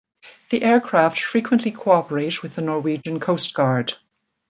[0.49, 3.93] The aircraft frequently cooperate with the Norwegian Coast Guard.